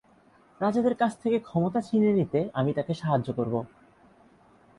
রাজাদের 0.61 0.95
কাছ 0.95 1.11
থেকে 1.23 1.37
ক্ষমতা 1.39 1.79
ছিনিয়ে 1.81 2.13
নিতে, 2.13 2.39
আমি 2.53 2.71
তাকে 2.73 2.93
সাহায্য 2.93 3.27
করব। 3.33 3.55